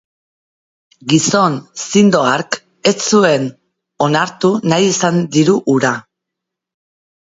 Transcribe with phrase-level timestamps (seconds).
[1.13, 1.57] Gizon
[1.89, 2.59] zindo hark
[2.93, 3.47] ez zuen
[4.09, 5.97] onartu nahi izan diru hura.